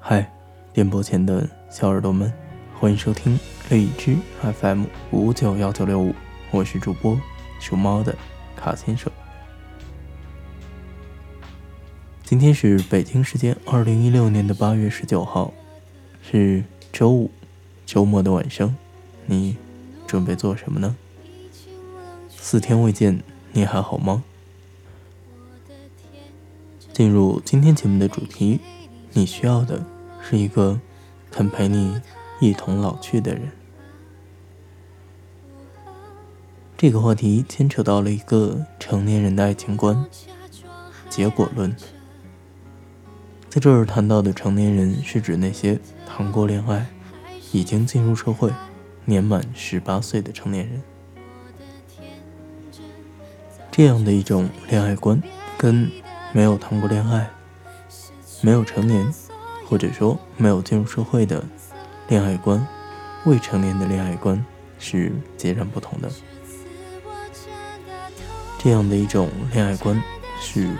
[0.00, 0.32] 嗨，
[0.72, 2.32] 电波前的小耳朵们，
[2.78, 3.38] 欢迎收听
[3.68, 6.14] 荔枝 FM 五九幺九六五，
[6.50, 7.20] 我是主播
[7.60, 8.16] 属猫的
[8.56, 9.12] 卡先生。
[12.22, 15.52] 今天是北京时间二零一六年的八月十九号，
[16.22, 17.30] 是周五，
[17.84, 18.74] 周末的晚上，
[19.26, 19.56] 你
[20.06, 20.96] 准备做什么呢？
[22.30, 23.22] 四天未见，
[23.52, 24.22] 你还好吗？
[26.92, 28.60] 进入今天节目的主题，
[29.18, 29.84] 你需要的
[30.22, 30.78] 是一个
[31.28, 32.00] 肯陪你
[32.38, 33.50] 一同老去的人。
[36.76, 40.06] 这个话题牵扯到了一个成年人的爱情观——
[41.10, 41.74] 结果论。
[43.48, 46.86] 在这儿谈到的成年人，是指那些谈过恋爱、
[47.50, 48.52] 已经进入社会、
[49.04, 50.80] 年满十八岁的成年人。
[53.72, 55.20] 这样的一种恋爱观，
[55.58, 55.90] 跟……
[56.32, 57.28] 没有谈过恋爱，
[58.40, 59.12] 没有成年，
[59.68, 61.44] 或者说没有进入社会的
[62.08, 62.66] 恋爱观，
[63.24, 64.44] 未成年的恋爱观
[64.78, 66.10] 是截然不同的。
[68.58, 70.00] 这样的一种恋爱观
[70.40, 70.70] 是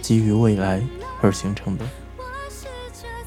[0.00, 0.82] 基于未来
[1.20, 1.84] 而形成的。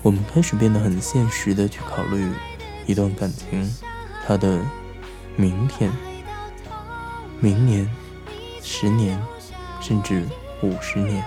[0.02, 2.30] 我们开始变得很现实的去考虑
[2.86, 3.73] 一段感情，
[4.25, 4.59] 它的
[5.36, 5.92] 明天、
[7.40, 7.90] 明年、
[8.62, 9.22] 十年，
[9.81, 10.23] 甚至
[10.62, 11.23] 五十年。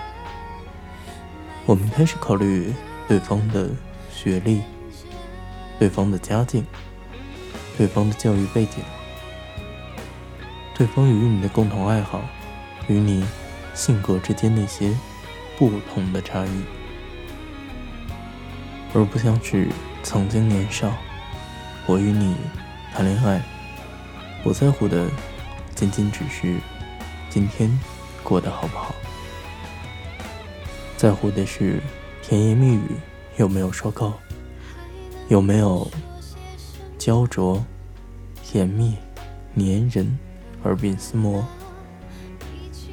[1.71, 2.73] 我们开始考虑
[3.07, 3.69] 对方的
[4.13, 4.61] 学历、
[5.79, 6.65] 对方的家境、
[7.77, 8.83] 对方的教育背景、
[10.77, 12.19] 对方与你的共同爱好、
[12.89, 13.25] 与你
[13.73, 14.93] 性格之间那些
[15.57, 16.61] 不同的差异，
[18.93, 19.69] 而不像是
[20.03, 20.91] 曾经年少，
[21.85, 22.35] 我与你
[22.93, 23.41] 谈恋爱，
[24.43, 25.07] 我在乎的
[25.73, 26.57] 仅仅只是
[27.29, 27.71] 今天
[28.25, 28.93] 过得好不好。
[31.01, 31.81] 在乎的是
[32.21, 32.83] 甜言蜜语
[33.37, 34.13] 有没有说够，
[35.29, 35.89] 有没有
[36.95, 37.65] 焦灼、
[38.43, 38.95] 甜蜜、
[39.57, 40.19] 粘人、
[40.61, 41.43] 耳鬓厮磨，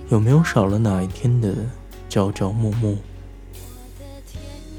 [0.09, 1.55] 有没有少了哪一天的
[2.09, 2.97] 朝朝暮暮，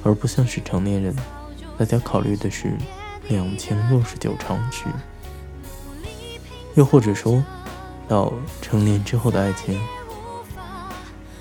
[0.04, 1.16] 而不像是成年人，
[1.78, 2.76] 大家考虑的是
[3.28, 4.86] 两千六十九长时，
[6.74, 7.44] 又或者说
[8.08, 9.80] 到成年之后的爱情，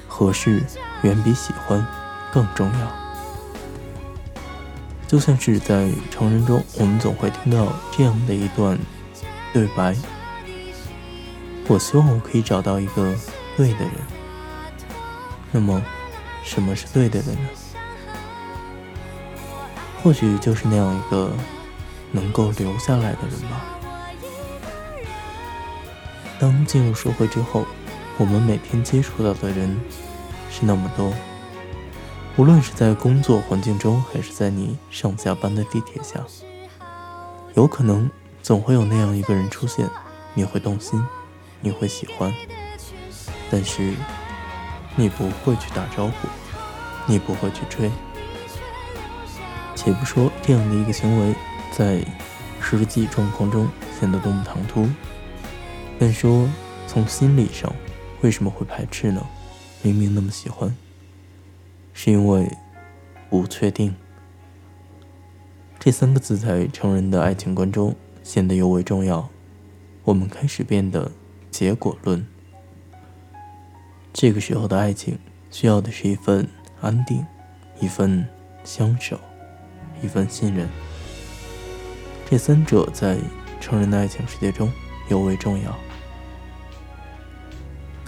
[0.07, 0.63] 合适。
[1.03, 1.87] 远比喜欢
[2.33, 2.93] 更重要。
[5.07, 8.79] 就像是在成人中，我们总会听到这样的一段
[9.55, 9.97] 对白
[11.67, 13.15] ：“我希望我可以找到一个
[13.57, 13.93] 对的人。”
[15.51, 15.83] 那么，
[16.45, 17.49] 什么是对的人呢？
[20.03, 21.33] 或许就是那样一个
[22.13, 23.65] 能够留下来的人吧。
[26.39, 27.65] 当进入社会之后，
[28.19, 29.81] 我们每天接触到的人。
[30.51, 31.13] 是那么多，
[32.37, 36.21] 无论是在工作环境中，还是在你上下班的地铁下，
[37.55, 38.11] 有可能
[38.43, 39.89] 总会有那样一个人出现，
[40.35, 41.03] 你会动心，
[41.61, 42.33] 你会喜欢，
[43.51, 43.93] 但是
[44.97, 46.13] 你不会去打招呼，
[47.07, 47.91] 你不会去追。
[49.75, 51.35] 且不说这样的一个行为
[51.71, 52.05] 在
[52.61, 54.89] 实际状况中显得多么唐突，
[55.99, 56.49] 但说
[56.87, 57.73] 从心理上，
[58.23, 59.25] 为什么会排斥呢？
[59.83, 60.75] 明明那么喜欢，
[61.93, 62.51] 是因为
[63.31, 63.95] 不确定。
[65.79, 69.29] 这三个字在成人的爱情观中显得尤为重要。
[70.05, 71.13] 我们开始变得
[71.51, 72.27] 结果论。
[74.13, 75.19] 这个时候的爱情
[75.51, 76.49] 需要的是一份
[76.81, 77.25] 安定，
[77.79, 78.27] 一份
[78.65, 79.21] 相守，
[80.03, 80.69] 一份信任。
[82.29, 83.19] 这三者在
[83.61, 84.71] 成人的爱情世界中
[85.09, 85.79] 尤为重要。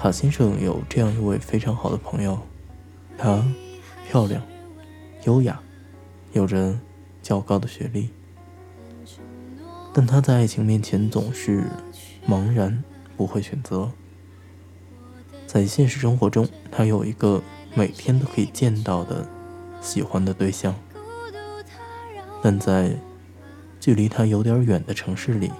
[0.00, 2.38] 卡先生有这样一位非常好的朋友，
[3.18, 3.44] 她
[4.08, 4.42] 漂亮、
[5.24, 5.60] 优雅，
[6.32, 6.74] 有着
[7.20, 8.08] 较高的学历，
[9.92, 11.64] 但她在爱情面前总是
[12.26, 12.82] 茫然，
[13.14, 13.92] 不会选择。
[15.46, 17.42] 在现实生活中，她有一个
[17.74, 19.28] 每天都可以见到的
[19.82, 20.74] 喜欢的对象，
[22.40, 22.96] 但在
[23.78, 25.50] 距离她有点远的城市里，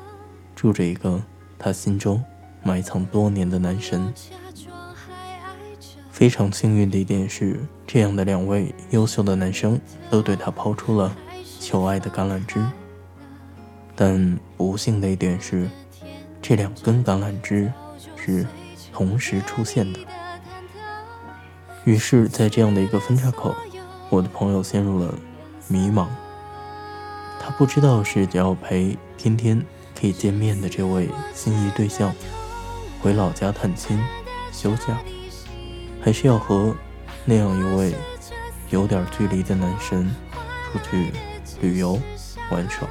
[0.56, 1.20] 住着一个
[1.58, 2.25] 她心中。
[2.62, 4.12] 埋藏多年的男神，
[6.10, 9.80] 非常幸运的一点是，这样的两位优秀的男生
[10.10, 11.14] 都对他抛出了
[11.58, 12.64] 求爱的橄榄枝。
[13.96, 15.68] 但不幸的一点是，
[16.40, 17.72] 这两根橄榄枝
[18.16, 18.46] 是
[18.92, 19.98] 同时出现的。
[21.84, 23.54] 于是，在这样的一个分岔口，
[24.10, 25.14] 我的朋友陷入了
[25.68, 26.06] 迷茫。
[27.40, 29.64] 他不知道是要陪天天
[29.98, 32.14] 可以见面的这位心仪对象。
[33.02, 33.99] 回老家探亲、
[34.52, 34.99] 休假，
[36.02, 36.76] 还是要和
[37.25, 37.94] 那样一位
[38.69, 40.14] 有点距离的男神
[40.70, 41.11] 出去
[41.62, 41.99] 旅游、
[42.50, 42.87] 玩耍。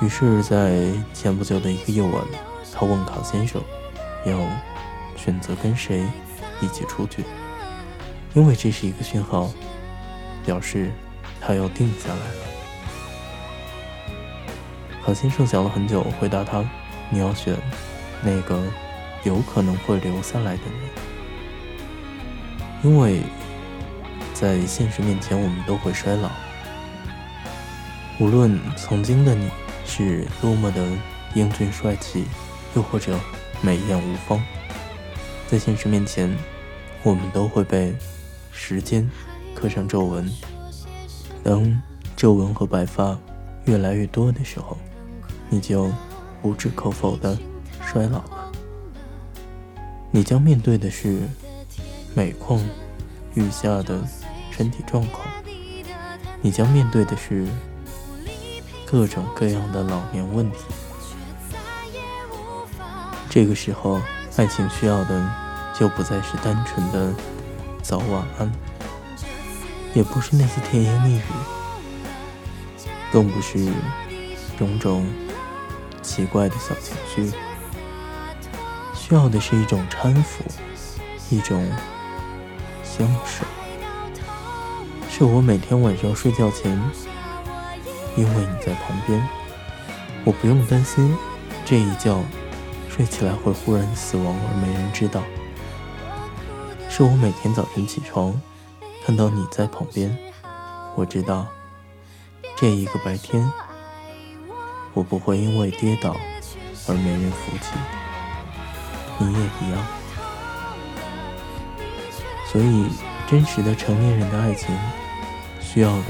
[0.00, 0.80] 于是，在
[1.14, 2.24] 前不久的一个夜晚，
[2.74, 3.62] 他问卡先生，
[4.24, 4.36] 要
[5.16, 6.04] 选择跟谁
[6.60, 7.24] 一起出去，
[8.34, 9.48] 因为这是一个讯号，
[10.44, 10.90] 表示
[11.40, 12.42] 他要定下来了。
[15.06, 16.64] 卡先生想了很久，回答他
[17.10, 17.54] ：“你要选
[18.22, 18.62] 那个
[19.24, 20.90] 有可能会留下来的人，
[22.82, 23.20] 因为
[24.32, 26.30] 在现实面前，我们都会衰老，
[28.18, 29.50] 无论曾经的你。”
[29.92, 30.86] 是多么的
[31.34, 32.24] 英俊帅气，
[32.76, 33.18] 又或者
[33.60, 34.40] 美艳无方，
[35.48, 36.32] 在现实面前，
[37.02, 37.92] 我们都会被
[38.52, 39.10] 时间
[39.52, 40.30] 刻上皱纹。
[41.42, 41.82] 当
[42.16, 43.18] 皱纹和白发
[43.64, 44.78] 越来越多的时候，
[45.48, 45.90] 你就
[46.40, 47.38] 不置可否的
[47.86, 48.52] 衰老了。
[50.10, 51.20] 你将面对的是
[52.14, 52.60] 每况
[53.34, 54.02] 愈下的
[54.50, 55.26] 身体状况，
[56.40, 57.46] 你将面对的是。
[58.92, 60.58] 各种各样的老年问题，
[63.28, 64.00] 这个时候，
[64.36, 65.30] 爱情需要的
[65.78, 67.14] 就不再是单纯的
[67.82, 68.50] 早晚安，
[69.94, 71.22] 也不是那些甜言蜜语，
[73.12, 73.72] 更不是
[74.58, 75.06] 种种
[76.02, 77.32] 奇怪的小情绪，
[78.94, 80.44] 需要的是一种搀扶，
[81.30, 81.66] 一种
[82.82, 83.44] 相守，
[85.08, 86.80] 是我每天晚上睡觉前。
[88.16, 89.24] 因为你在旁边，
[90.24, 91.16] 我不用担心
[91.64, 92.20] 这一觉
[92.88, 95.22] 睡起来会忽然死亡而没人知道。
[96.88, 98.38] 是我每天早晨起床
[99.06, 100.14] 看到你在旁边，
[100.96, 101.46] 我知道
[102.56, 103.48] 这一个白天
[104.94, 106.16] 我不会因为跌倒
[106.88, 107.72] 而没人扶起，
[109.18, 109.86] 你也一样。
[112.50, 112.86] 所以，
[113.28, 114.74] 真实的成年人的爱情
[115.60, 116.04] 需要的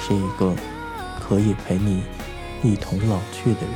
[0.00, 0.54] 是一个。
[1.24, 2.02] 可以陪你
[2.62, 3.70] 一同老去的人。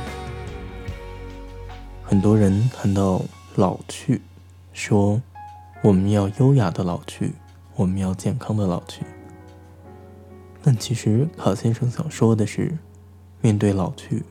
[2.03, 3.21] 很多人谈到
[3.55, 4.21] 老去，
[4.73, 5.19] 说
[5.81, 7.33] 我们要优雅的老去，
[7.75, 9.03] 我们要健康的老去。
[10.61, 12.77] 但其实卡先生想说的是，
[13.41, 14.23] 面对老去，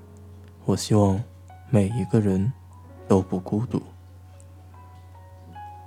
[0.65, 1.23] 我希望
[1.71, 2.53] 每一个人
[3.09, 3.83] 都不孤独。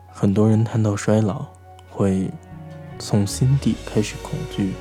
[0.09, 1.45] 很多人谈到衰老，
[1.89, 2.31] 会
[2.97, 4.73] 从心底开始恐惧，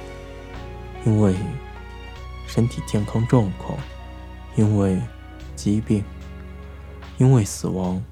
[1.05, 1.35] 因为。
[2.51, 3.79] 身体健康状况，
[4.57, 4.99] 因为
[5.55, 6.03] 疾病，
[7.19, 8.03] 因为死亡。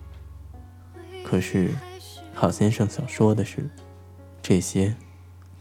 [1.24, 1.70] 可是，
[2.34, 3.70] 郝先生想说的是，
[4.42, 4.94] 这些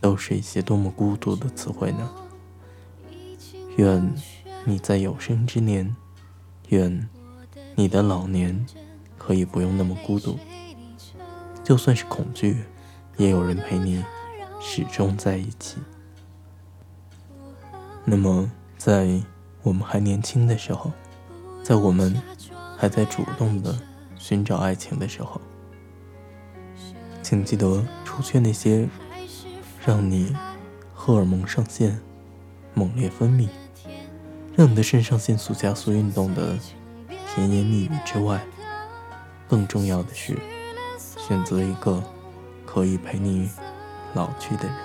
[0.01, 2.11] 都是一些多么孤独的词汇呢？
[3.77, 4.13] 愿
[4.65, 5.95] 你在有生之年，
[6.69, 7.07] 愿
[7.75, 8.65] 你的老年
[9.17, 10.37] 可以不用那么孤独。
[11.63, 12.63] 就算是恐惧，
[13.15, 14.03] 也有人陪你
[14.59, 15.77] 始终在一起。
[18.03, 18.51] 那么。
[18.77, 19.19] 在
[19.63, 20.91] 我们还年轻的时候，
[21.63, 22.21] 在我们
[22.77, 23.75] 还在主动的
[24.15, 25.41] 寻找爱情的时候，
[27.23, 28.87] 请记得除却那些
[29.83, 30.35] 让你
[30.93, 31.99] 荷尔蒙上线
[32.75, 33.47] 猛烈分泌、
[34.57, 36.57] 让你的肾上腺素加速运动的
[37.09, 38.41] 甜言蜜语之外，
[39.49, 40.37] 更重要的是
[41.17, 42.01] 选择一个
[42.65, 43.49] 可以陪你
[44.13, 44.84] 老去的人。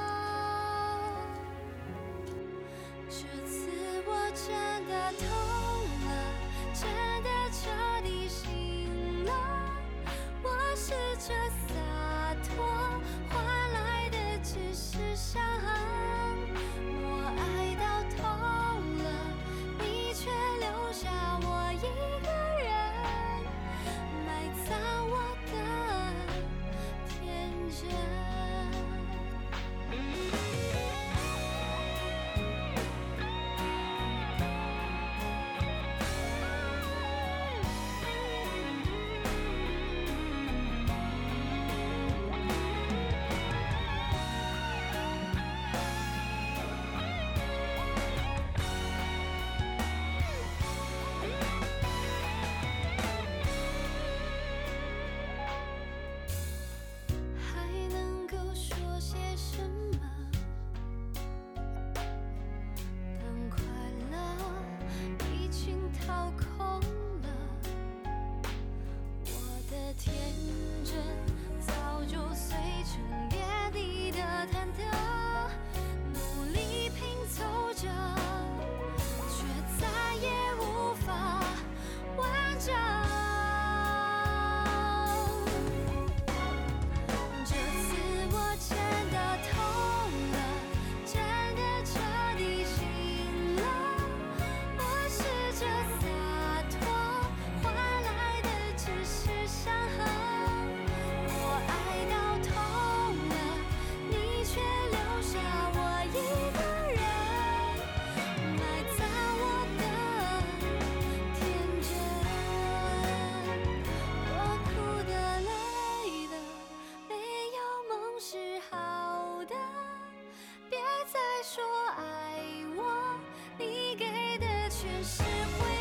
[124.70, 125.24] 全是
[125.58, 125.79] 回